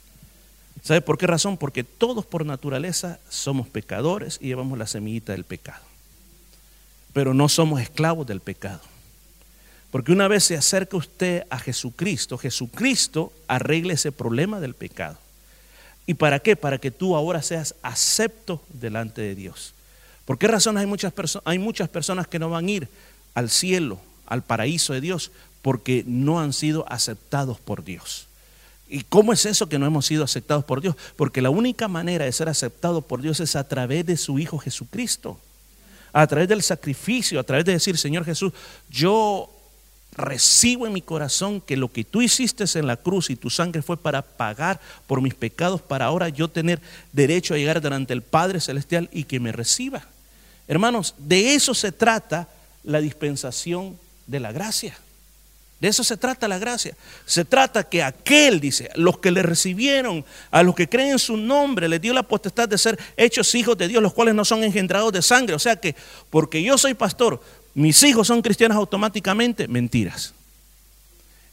[0.82, 1.58] ¿Sabe por qué razón?
[1.58, 5.84] Porque todos por naturaleza somos pecadores y llevamos la semillita del pecado.
[7.14, 8.82] Pero no somos esclavos del pecado.
[9.92, 15.18] Porque una vez se acerca usted a Jesucristo, Jesucristo arregle ese problema del pecado.
[16.06, 16.56] ¿Y para qué?
[16.56, 19.74] Para que tú ahora seas acepto delante de Dios.
[20.26, 22.88] ¿Por qué razón hay muchas, hay muchas personas que no van a ir
[23.34, 25.32] al cielo, al paraíso de Dios?
[25.70, 28.26] Porque no han sido aceptados por Dios.
[28.88, 30.96] ¿Y cómo es eso que no hemos sido aceptados por Dios?
[31.16, 34.58] Porque la única manera de ser aceptados por Dios es a través de su Hijo
[34.58, 35.40] Jesucristo.
[36.12, 38.52] A través del sacrificio, a través de decir, Señor Jesús,
[38.90, 39.48] yo
[40.14, 43.84] recibo en mi corazón que lo que tú hiciste en la cruz y tu sangre
[43.84, 46.82] fue para pagar por mis pecados, para ahora yo tener
[47.14, 50.02] derecho a llegar delante del Padre Celestial y que me reciba.
[50.68, 52.50] Hermanos, de eso se trata
[52.84, 54.98] la dispensación de la gracia.
[55.80, 56.96] De eso se trata la gracia.
[57.26, 61.38] Se trata que aquel, dice, los que le recibieron, a los que creen en su
[61.38, 64.64] nombre, les dio la potestad de ser hechos hijos de Dios, los cuales no son
[64.64, 65.56] engendrados de sangre.
[65.56, 65.96] O sea que,
[66.30, 67.42] porque yo soy pastor,
[67.74, 70.34] mis hijos son cristianos automáticamente, mentiras.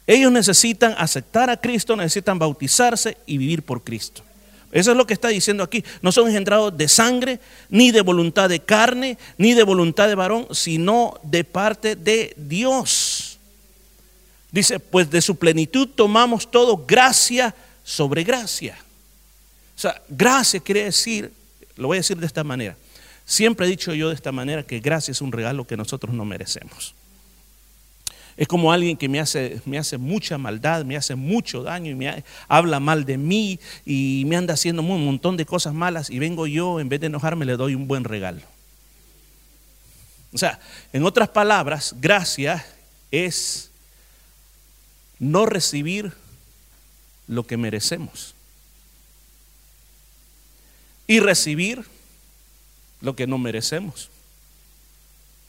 [0.05, 4.23] Ellos necesitan aceptar a Cristo, necesitan bautizarse y vivir por Cristo.
[4.71, 5.83] Eso es lo que está diciendo aquí.
[6.01, 10.47] No son engendrados de sangre, ni de voluntad de carne, ni de voluntad de varón,
[10.51, 13.16] sino de parte de Dios.
[14.51, 18.77] Dice, pues de su plenitud tomamos todo gracia sobre gracia.
[19.75, 21.31] O sea, gracia quiere decir,
[21.75, 22.75] lo voy a decir de esta manera,
[23.27, 26.23] Siempre he dicho yo de esta manera que gracia es un regalo que nosotros no
[26.23, 26.95] merecemos.
[28.37, 31.95] Es como alguien que me hace, me hace mucha maldad, me hace mucho daño y
[31.95, 36.19] me habla mal de mí y me anda haciendo un montón de cosas malas y
[36.19, 38.39] vengo yo, en vez de enojarme, le doy un buen regalo.
[40.31, 40.61] O sea,
[40.93, 42.65] en otras palabras, gracia
[43.11, 43.66] es
[45.19, 46.13] no recibir
[47.27, 48.33] lo que merecemos
[51.07, 51.85] y recibir
[53.01, 54.09] lo que no merecemos.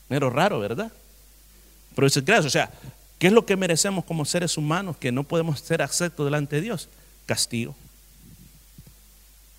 [0.09, 0.93] Pero raro, ¿verdad?
[1.95, 2.47] Pero es gracia.
[2.47, 2.71] O sea,
[3.19, 6.63] ¿qué es lo que merecemos como seres humanos que no podemos ser aceptos delante de
[6.63, 6.89] Dios?
[7.27, 7.75] Castigo.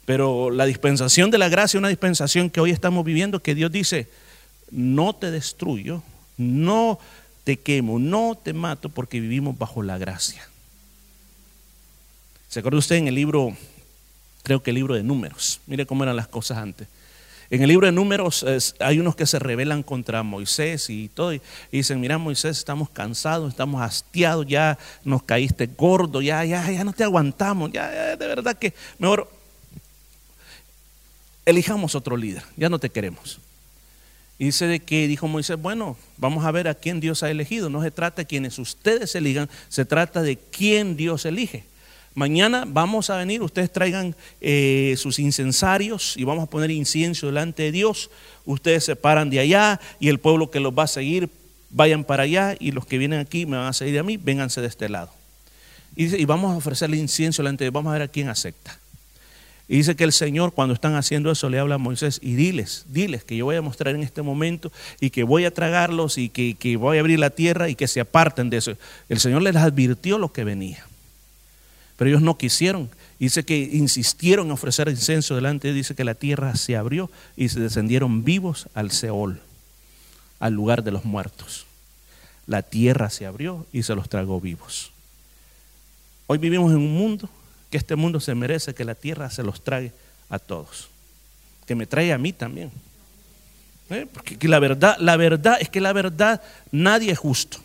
[0.05, 3.71] Pero la dispensación de la gracia es una dispensación que hoy estamos viviendo, que Dios
[3.71, 4.07] dice,
[4.71, 6.01] no te destruyo,
[6.37, 6.99] no
[7.43, 10.47] te quemo, no te mato, porque vivimos bajo la gracia.
[12.49, 13.55] ¿Se acuerda usted en el libro,
[14.43, 15.61] creo que el libro de números?
[15.67, 16.87] Mire cómo eran las cosas antes.
[17.51, 18.45] En el libro de números
[18.79, 21.33] hay unos que se rebelan contra Moisés y todo.
[21.33, 26.83] Y dicen, mira Moisés, estamos cansados, estamos hastiados, ya nos caíste gordo, ya, ya, ya
[26.83, 29.31] no te aguantamos, ya, de verdad que mejor
[31.45, 33.39] elijamos otro líder, ya no te queremos.
[34.39, 37.69] Y dice de que dijo Moisés, bueno, vamos a ver a quién Dios ha elegido.
[37.69, 41.65] No se trata de quienes ustedes elijan, se trata de quién Dios elige.
[42.15, 47.63] Mañana vamos a venir, ustedes traigan eh, sus incensarios y vamos a poner incienso delante
[47.63, 48.09] de Dios.
[48.45, 51.29] Ustedes se paran de allá y el pueblo que los va a seguir
[51.69, 54.61] vayan para allá y los que vienen aquí me van a seguir a mí, vénganse
[54.61, 55.11] de este lado.
[55.95, 58.79] Y, y vamos a ofrecerle incienso delante de Dios, vamos a ver a quién acepta.
[59.69, 62.87] Y dice que el Señor cuando están haciendo eso le habla a Moisés y diles,
[62.89, 66.29] diles que yo voy a mostrar en este momento y que voy a tragarlos y
[66.29, 68.73] que, que voy a abrir la tierra y que se aparten de eso.
[69.09, 70.87] El Señor les advirtió lo que venía.
[71.97, 72.89] Pero ellos no quisieron.
[73.19, 75.71] Dice que insistieron en ofrecer incenso delante.
[75.71, 79.39] Dice que la tierra se abrió y se descendieron vivos al Seol,
[80.39, 81.67] al lugar de los muertos.
[82.47, 84.91] La tierra se abrió y se los tragó vivos.
[86.25, 87.29] Hoy vivimos en un mundo
[87.69, 89.91] que este mundo se merece que la tierra se los trague
[90.29, 90.89] a todos.
[91.65, 92.71] Que me trae a mí también.
[93.89, 94.07] ¿Eh?
[94.11, 96.41] Porque la verdad, la verdad es que la verdad
[96.71, 97.59] nadie es justo.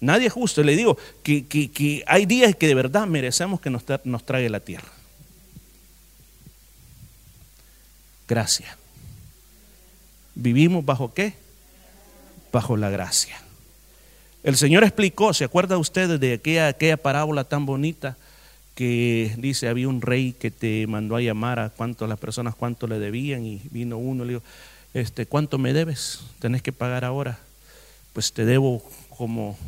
[0.00, 0.62] Nadie es justo.
[0.62, 3.84] Le digo que, hay días que de verdad merecemos que nos,
[4.24, 4.88] trague la tierra.
[8.28, 8.76] Gracia.
[10.34, 11.34] ¿Vivimos bajo qué?
[12.52, 13.40] Bajo la gracia.
[14.44, 18.16] El Señor explicó, ¿se acuerda usted de aquella, aquella parábola tan bonita
[18.78, 22.86] que dice, había un rey que te mandó a llamar a cuánto las personas cuánto
[22.86, 24.44] le debían y vino uno y le dijo,
[24.94, 26.20] este, ¿cuánto me debes?
[26.38, 27.40] Tenés que pagar ahora.
[28.12, 29.58] Pues te debo como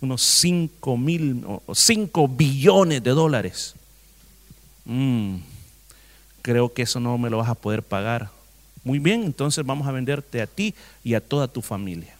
[0.00, 3.76] unos 5 mil o 5 billones de dólares.
[4.86, 5.36] Mm,
[6.42, 8.28] creo que eso no me lo vas a poder pagar.
[8.82, 12.17] Muy bien, entonces vamos a venderte a ti y a toda tu familia.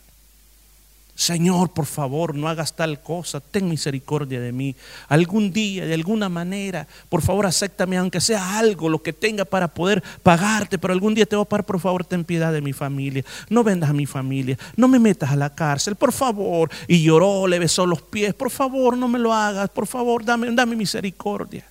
[1.19, 4.77] Señor, por favor, no hagas tal cosa, ten misericordia de mí.
[5.09, 9.67] Algún día, de alguna manera, por favor, acéptame, aunque sea algo, lo que tenga para
[9.67, 12.73] poder pagarte, pero algún día te voy a pagar, por favor, ten piedad de mi
[12.73, 13.25] familia.
[13.49, 16.71] No vendas a mi familia, no me metas a la cárcel, por favor.
[16.87, 20.53] Y lloró, le besó los pies, por favor, no me lo hagas, por favor, dame,
[20.53, 21.67] dame misericordia.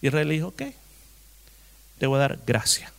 [0.00, 0.62] Y Israel le dijo, ok,
[1.98, 2.93] te voy a dar gracia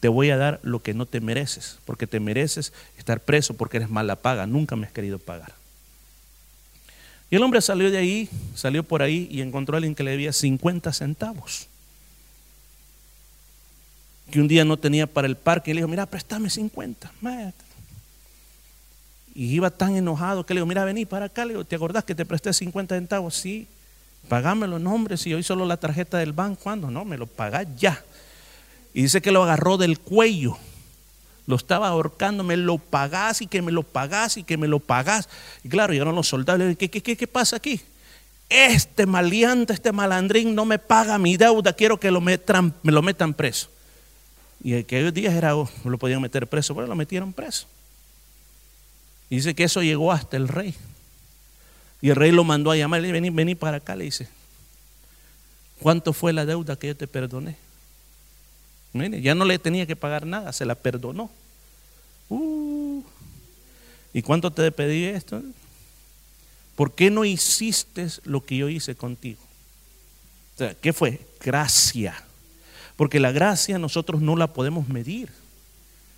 [0.00, 3.76] te voy a dar lo que no te mereces, porque te mereces estar preso porque
[3.76, 5.52] eres mala paga, nunca me has querido pagar.
[7.30, 10.10] Y el hombre salió de ahí, salió por ahí y encontró a alguien que le
[10.10, 11.68] debía 50 centavos.
[14.32, 17.12] Que un día no tenía para el parque y le dijo, mira, préstame 50.
[19.34, 21.44] Y iba tan enojado que le dijo, mira, vení para acá.
[21.44, 23.36] Le digo, ¿te acordás que te presté 50 centavos?
[23.36, 23.68] Sí,
[24.28, 26.90] pagámelo, no hombre, si hoy solo la tarjeta del banco, ¿cuándo?
[26.90, 28.02] No, me lo pagás ya.
[28.94, 30.56] Y dice que lo agarró del cuello.
[31.46, 34.78] Lo estaba ahorcando, me lo pagás y que me lo pagás y que me lo
[34.78, 35.28] pagás.
[35.64, 37.80] Y claro, llegaron los soldados y le ¿qué, qué, qué pasa aquí?
[38.48, 42.38] Este maleante, este malandrín no me paga mi deuda, quiero que lo me
[42.82, 43.68] lo metan preso.
[44.62, 47.66] Y aquellos días era, oh, lo podían meter preso, pero lo metieron preso.
[49.30, 50.74] Y dice que eso llegó hasta el rey.
[52.02, 54.28] Y el rey lo mandó a llamar, vení, vení para acá, le dice,
[55.80, 57.56] ¿cuánto fue la deuda que yo te perdoné?
[58.92, 61.30] Ya no le tenía que pagar nada, se la perdonó.
[62.28, 63.02] Uh.
[64.12, 65.42] ¿Y cuánto te pedí esto?
[66.74, 69.40] ¿Por qué no hiciste lo que yo hice contigo?
[70.80, 71.20] ¿Qué fue?
[71.40, 72.22] Gracia.
[72.96, 75.30] Porque la gracia nosotros no la podemos medir.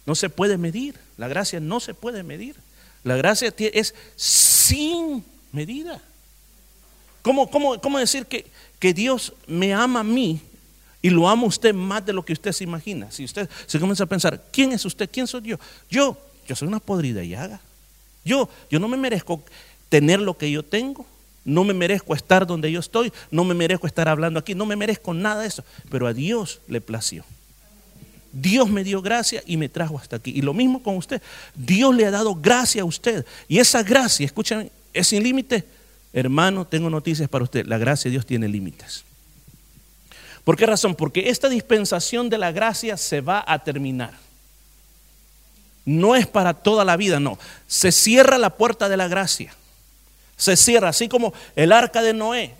[0.06, 0.96] No se puede medir.
[1.16, 2.56] La gracia no se puede medir.
[3.04, 6.00] La gracia es sin medida.
[7.22, 8.46] ¿Cómo, cómo, decir que,
[8.80, 10.40] que Dios me ama a mí
[11.02, 13.10] y lo ama usted más de lo que usted se imagina.
[13.10, 15.10] Si usted se comienza a pensar, ¿quién es usted?
[15.12, 15.58] ¿Quién soy yo?
[15.90, 17.60] Yo, yo soy una podrida llaga.
[18.24, 19.42] Yo, yo no me merezco
[19.88, 21.04] tener lo que yo tengo.
[21.44, 23.12] No me merezco estar donde yo estoy.
[23.32, 24.54] No me merezco estar hablando aquí.
[24.54, 25.64] No me merezco nada de eso.
[25.90, 27.24] Pero a Dios le plació.
[28.30, 30.30] Dios me dio gracia y me trajo hasta aquí.
[30.30, 31.20] Y lo mismo con usted.
[31.56, 33.26] Dios le ha dado gracia a usted.
[33.48, 35.64] Y esa gracia, escúchame, es sin límite.
[36.12, 37.66] Hermano, tengo noticias para usted.
[37.66, 39.04] La gracia de Dios tiene límites.
[40.44, 40.94] ¿Por qué razón?
[40.94, 44.12] Porque esta dispensación de la gracia se va a terminar.
[45.84, 47.38] No es para toda la vida, no.
[47.66, 49.54] Se cierra la puerta de la gracia.
[50.36, 52.54] Se cierra, así como el arca de Noé.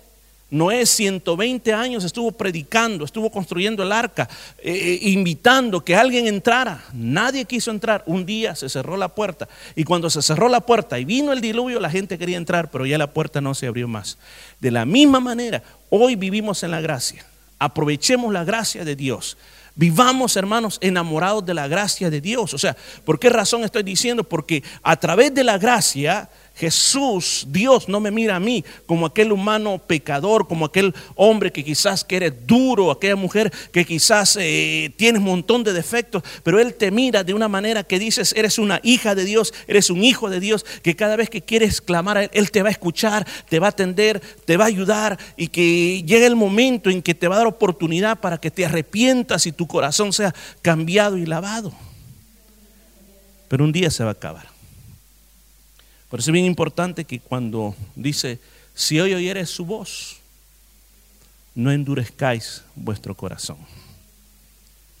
[0.49, 4.29] Noé 120 años estuvo predicando, estuvo construyendo el arca,
[4.59, 6.83] eh, eh, invitando que alguien entrara.
[6.93, 8.03] Nadie quiso entrar.
[8.05, 9.49] Un día se cerró la puerta.
[9.75, 12.85] Y cuando se cerró la puerta y vino el diluvio, la gente quería entrar, pero
[12.85, 14.17] ya la puerta no se abrió más.
[14.59, 17.25] De la misma manera, hoy vivimos en la gracia.
[17.63, 19.37] Aprovechemos la gracia de Dios.
[19.75, 22.53] Vivamos, hermanos, enamorados de la gracia de Dios.
[22.53, 24.23] O sea, ¿por qué razón estoy diciendo?
[24.23, 29.31] Porque a través de la gracia Jesús, Dios no me mira a mí como aquel
[29.31, 34.93] humano pecador, como aquel hombre que quizás que eres duro, aquella mujer que quizás eh,
[34.95, 38.59] tienes un montón de defectos, pero Él te mira de una manera que dices, eres
[38.59, 42.17] una hija de Dios, eres un hijo de Dios, que cada vez que quieres clamar
[42.17, 45.17] a Él, Él te va a escuchar, te va a atender, te va a ayudar
[45.35, 48.63] y que llegue el momento en que te va a dar oportunidad para que te
[48.63, 51.73] arrepientas y tu corazón sea cambiado y lavado.
[53.47, 54.52] Pero un día se va a acabar.
[56.13, 58.37] Por eso es bien importante que cuando dice,
[58.75, 60.17] si hoy oyeres su voz,
[61.55, 63.57] no endurezcáis vuestro corazón.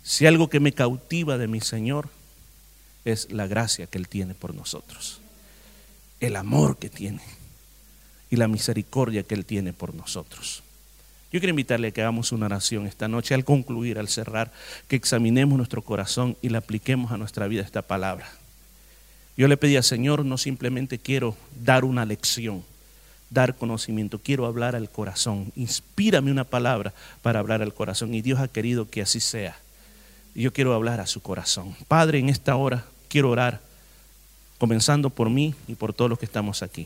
[0.01, 2.09] Si algo que me cautiva de mi Señor
[3.05, 5.21] es la gracia que Él tiene por nosotros,
[6.19, 7.21] el amor que tiene
[8.31, 10.63] y la misericordia que Él tiene por nosotros.
[11.31, 14.51] Yo quiero invitarle a que hagamos una oración esta noche, al concluir, al cerrar,
[14.87, 18.31] que examinemos nuestro corazón y le apliquemos a nuestra vida esta palabra.
[19.35, 22.63] Yo le pedía, Señor, no simplemente quiero dar una lección,
[23.29, 25.51] dar conocimiento, quiero hablar al corazón.
[25.55, 28.13] Inspírame una palabra para hablar al corazón.
[28.13, 29.57] Y Dios ha querido que así sea.
[30.35, 31.75] Yo quiero hablar a su corazón.
[31.87, 33.61] Padre, en esta hora quiero orar,
[34.57, 36.81] comenzando por mí y por todos los que estamos aquí.